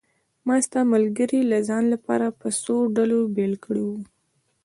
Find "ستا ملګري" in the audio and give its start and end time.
0.65-1.39